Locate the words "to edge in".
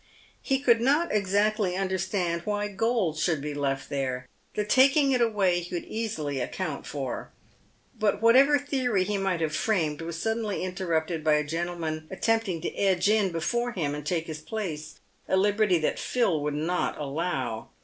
12.61-13.31